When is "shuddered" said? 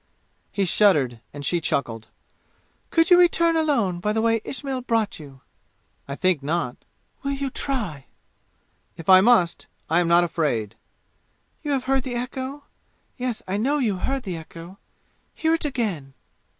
0.65-1.21